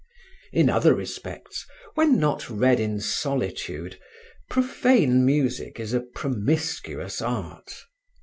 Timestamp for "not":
2.19-2.49